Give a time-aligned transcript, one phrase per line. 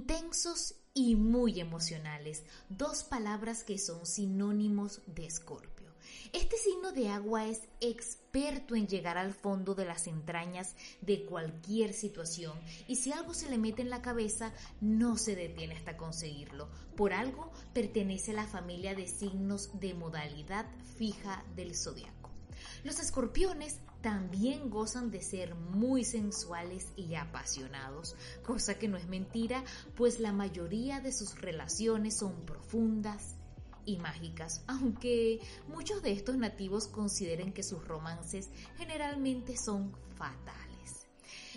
[0.00, 5.92] Intensos y muy emocionales, dos palabras que son sinónimos de Escorpio.
[6.32, 11.92] Este signo de agua es experto en llegar al fondo de las entrañas de cualquier
[11.92, 12.58] situación
[12.88, 16.70] y si algo se le mete en la cabeza no se detiene hasta conseguirlo.
[16.96, 20.64] Por algo pertenece a la familia de signos de modalidad
[20.96, 22.30] fija del zodiaco.
[22.84, 29.64] Los escorpiones también gozan de ser muy sensuales y apasionados, cosa que no es mentira,
[29.96, 33.36] pues la mayoría de sus relaciones son profundas
[33.84, 40.69] y mágicas, aunque muchos de estos nativos consideren que sus romances generalmente son fatales.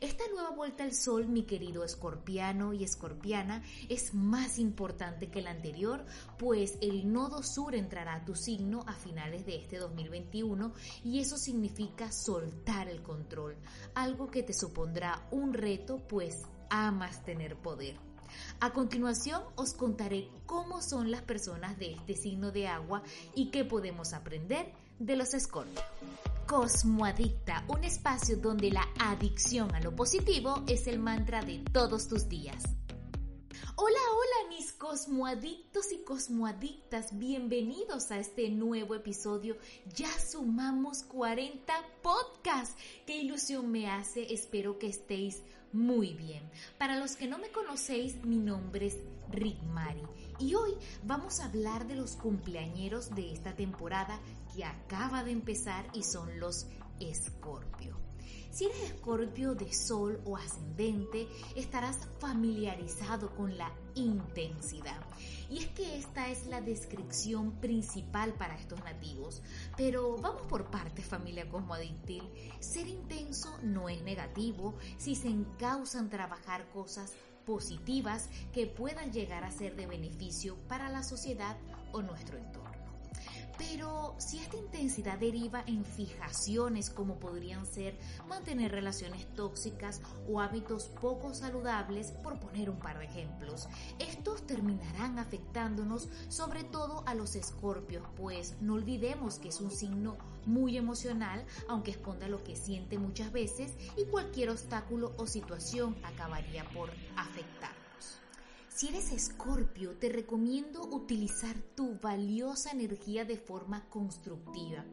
[0.00, 5.50] Esta nueva vuelta al sol, mi querido escorpiano y escorpiana, es más importante que la
[5.50, 6.06] anterior,
[6.38, 10.72] pues el nodo sur entrará a tu signo a finales de este 2021
[11.04, 13.58] y eso significa soltar el control,
[13.94, 17.96] algo que te supondrá un reto, pues amas tener poder.
[18.60, 23.02] A continuación os contaré cómo son las personas de este signo de agua
[23.34, 25.84] y qué podemos aprender de los escorpios.
[26.46, 32.28] Cosmoadicta, un espacio donde la adicción a lo positivo es el mantra de todos tus
[32.28, 32.62] días.
[33.82, 39.56] Hola, hola mis cosmoadictos y cosmoadictas, bienvenidos a este nuevo episodio.
[39.96, 42.76] Ya sumamos 40 podcasts.
[43.06, 45.40] Qué ilusión me hace, espero que estéis
[45.72, 46.42] muy bien.
[46.76, 48.98] Para los que no me conocéis, mi nombre es
[49.30, 50.02] Rick Mari
[50.38, 54.20] y hoy vamos a hablar de los cumpleañeros de esta temporada
[54.54, 56.66] que acaba de empezar y son los
[57.00, 58.09] Escorpio.
[58.50, 65.00] Si eres escorpio de sol o ascendente, estarás familiarizado con la intensidad.
[65.48, 69.42] Y es que esta es la descripción principal para estos nativos.
[69.76, 72.22] Pero vamos por partes, familia cosmoadictil.
[72.58, 77.12] Ser intenso no es negativo si se encausan trabajar cosas
[77.46, 81.56] positivas que puedan llegar a ser de beneficio para la sociedad
[81.92, 82.79] o nuestro entorno.
[83.60, 87.94] Pero si esta intensidad deriva en fijaciones como podrían ser
[88.26, 93.68] mantener relaciones tóxicas o hábitos poco saludables, por poner un par de ejemplos,
[93.98, 100.16] estos terminarán afectándonos sobre todo a los escorpios, pues no olvidemos que es un signo
[100.46, 106.64] muy emocional, aunque esconda lo que siente muchas veces y cualquier obstáculo o situación acabaría
[106.70, 107.79] por afectar.
[108.72, 114.86] Si eres escorpio, te recomiendo utilizar tu valiosa energía de forma constructiva.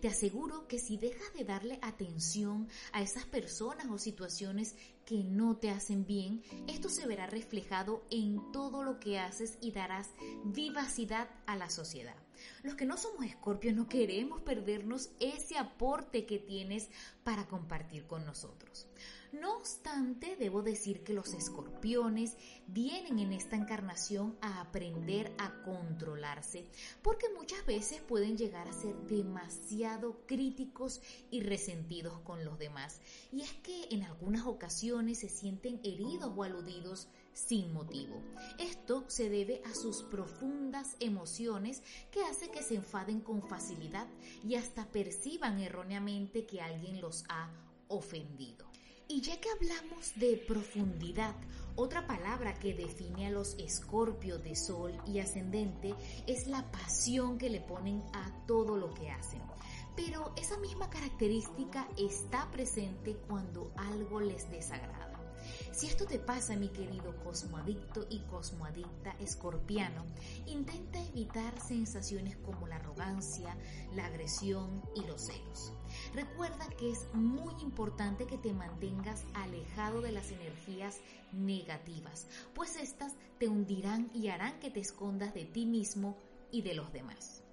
[0.00, 5.56] Te aseguro que si dejas de darle atención a esas personas o situaciones que no
[5.56, 10.10] te hacen bien, esto se verá reflejado en todo lo que haces y darás
[10.44, 12.16] vivacidad a la sociedad.
[12.62, 16.88] Los que no somos escorpios no queremos perdernos ese aporte que tienes
[17.22, 18.86] para compartir con nosotros.
[19.40, 22.36] No obstante, debo decir que los escorpiones
[22.68, 26.68] vienen en esta encarnación a aprender a controlarse,
[27.02, 31.00] porque muchas veces pueden llegar a ser demasiado críticos
[31.32, 33.00] y resentidos con los demás.
[33.32, 38.22] Y es que en algunas ocasiones se sienten heridos o aludidos sin motivo.
[38.60, 41.82] Esto se debe a sus profundas emociones
[42.12, 44.06] que hace que se enfaden con facilidad
[44.44, 47.50] y hasta perciban erróneamente que alguien los ha
[47.88, 48.66] ofendido.
[49.08, 51.34] Y ya que hablamos de profundidad,
[51.74, 55.92] otra palabra que define a los escorpios de sol y ascendente
[56.28, 59.42] es la pasión que le ponen a todo lo que hacen.
[59.96, 65.14] Pero esa misma característica está presente cuando algo les desagrada.
[65.72, 70.04] Si esto te pasa, mi querido cosmoadicto y cosmoadicta escorpiano,
[70.46, 73.56] intenta evitar sensaciones como la arrogancia,
[73.94, 75.72] la agresión y los celos.
[76.14, 81.00] Recuerda que es muy importante que te mantengas alejado de las energías
[81.32, 86.16] negativas, pues estas te hundirán y harán que te escondas de ti mismo
[86.50, 87.43] y de los demás.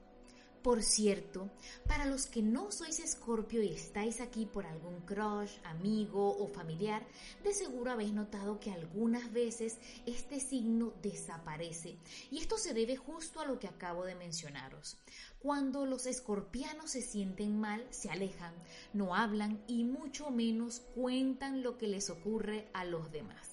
[0.61, 1.49] Por cierto,
[1.87, 7.03] para los que no sois escorpio y estáis aquí por algún crush, amigo o familiar,
[7.43, 11.97] de seguro habéis notado que algunas veces este signo desaparece.
[12.29, 14.97] Y esto se debe justo a lo que acabo de mencionaros.
[15.39, 18.53] Cuando los escorpianos se sienten mal, se alejan,
[18.93, 23.50] no hablan y mucho menos cuentan lo que les ocurre a los demás.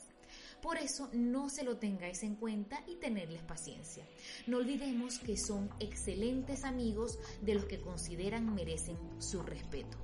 [0.62, 4.04] Por eso no se lo tengáis en cuenta y tenerles paciencia.
[4.46, 9.96] No olvidemos que son excelentes amigos de los que consideran merecen su respeto.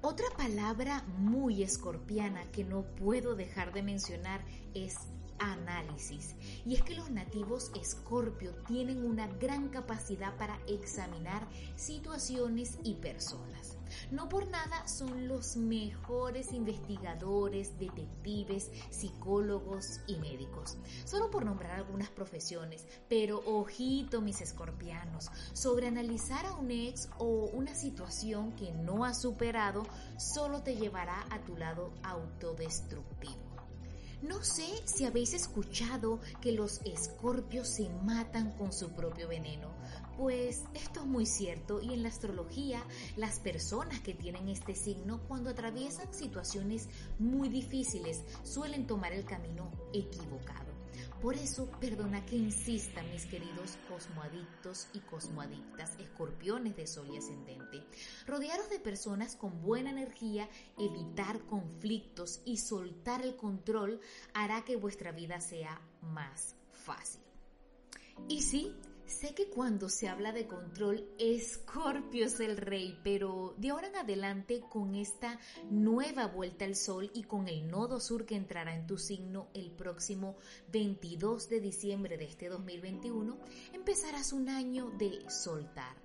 [0.00, 4.94] Otra palabra muy escorpiana que no puedo dejar de mencionar es
[5.38, 6.34] análisis.
[6.64, 13.77] Y es que los nativos escorpio tienen una gran capacidad para examinar situaciones y personas.
[14.10, 20.78] No por nada son los mejores investigadores, detectives, psicólogos y médicos.
[21.04, 27.50] Solo por nombrar algunas profesiones, pero ojito mis escorpianos, sobre analizar a un ex o
[27.52, 29.86] una situación que no has superado
[30.16, 33.48] solo te llevará a tu lado autodestructivo.
[34.22, 39.68] No sé si habéis escuchado que los escorpios se matan con su propio veneno.
[40.18, 42.82] Pues esto es muy cierto y en la astrología
[43.16, 46.88] las personas que tienen este signo cuando atraviesan situaciones
[47.20, 50.66] muy difíciles suelen tomar el camino equivocado.
[51.22, 57.84] Por eso, perdona que insista, mis queridos cosmoadictos y cosmoadictas, escorpiones de sol y ascendente.
[58.26, 60.48] Rodearos de personas con buena energía,
[60.78, 64.00] evitar conflictos y soltar el control
[64.34, 67.22] hará que vuestra vida sea más fácil.
[68.28, 68.74] Y sí,
[69.08, 73.96] Sé que cuando se habla de control, Escorpio es el rey, pero de ahora en
[73.96, 75.40] adelante, con esta
[75.70, 79.70] nueva vuelta al sol y con el nodo sur que entrará en tu signo el
[79.70, 80.36] próximo
[80.72, 83.38] 22 de diciembre de este 2021,
[83.72, 85.96] empezarás un año de soltar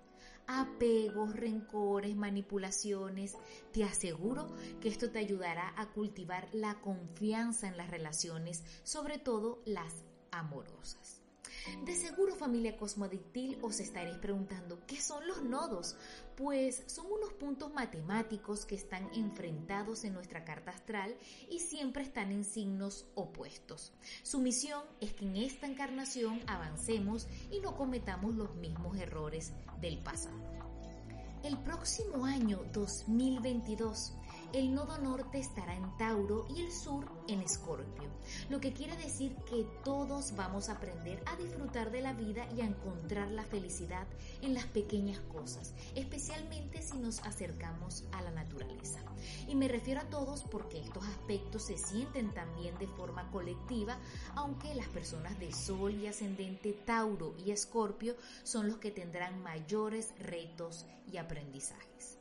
[0.48, 3.36] apegos, rencores, manipulaciones.
[3.74, 9.62] Te aseguro que esto te ayudará a cultivar la confianza en las relaciones, sobre todo
[9.66, 9.94] las
[10.32, 11.23] amorosas.
[11.86, 15.96] De seguro familia cosmodictil os estaréis preguntando, ¿qué son los nodos?
[16.36, 21.16] Pues son unos puntos matemáticos que están enfrentados en nuestra carta astral
[21.50, 23.94] y siempre están en signos opuestos.
[24.24, 30.00] Su misión es que en esta encarnación avancemos y no cometamos los mismos errores del
[30.00, 30.38] pasado.
[31.44, 34.14] El próximo año 2022
[34.54, 38.10] el nodo norte estará en Tauro y el sur en Escorpio,
[38.50, 42.62] lo que quiere decir que todos vamos a aprender a disfrutar de la vida y
[42.62, 44.06] a encontrar la felicidad
[44.44, 49.00] en las pequeñas cosas, especialmente si nos acercamos a la naturaleza.
[49.48, 53.98] Y me refiero a todos porque estos aspectos se sienten también de forma colectiva,
[54.36, 60.14] aunque las personas de Sol y ascendente Tauro y Escorpio son los que tendrán mayores
[60.20, 62.13] retos y aprendizajes.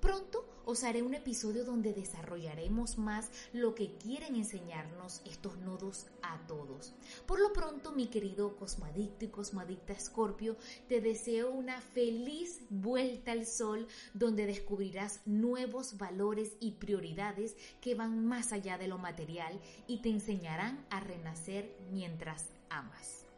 [0.00, 6.38] Pronto os haré un episodio donde desarrollaremos más lo que quieren enseñarnos estos nodos a
[6.46, 6.94] todos.
[7.26, 10.56] Por lo pronto, mi querido cosmadicto y cosmadicta Escorpio,
[10.88, 18.24] te deseo una feliz vuelta al sol donde descubrirás nuevos valores y prioridades que van
[18.24, 23.29] más allá de lo material y te enseñarán a renacer mientras amas.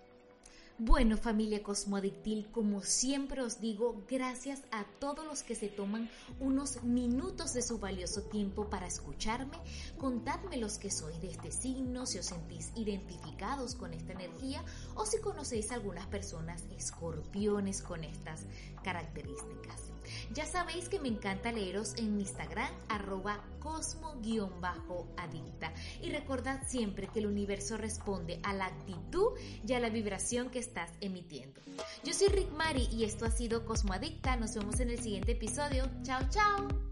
[0.84, 6.82] Bueno, familia Cosmoadictil, como siempre os digo, gracias a todos los que se toman unos
[6.82, 9.56] minutos de su valioso tiempo para escucharme.
[9.96, 14.64] Contadme los que sois de este signo, si os sentís identificados con esta energía
[14.96, 18.40] o si conocéis algunas personas escorpiones con estas
[18.82, 19.92] características.
[20.32, 25.72] Ya sabéis que me encanta leeros en Instagram, arroba cosmo-adicta.
[26.00, 29.32] Y recordad siempre que el universo responde a la actitud
[29.66, 31.60] y a la vibración que estás emitiendo.
[32.04, 34.36] Yo soy Rick Mari y esto ha sido Cosmo Adicta.
[34.36, 35.88] Nos vemos en el siguiente episodio.
[36.02, 36.91] Chao, chao.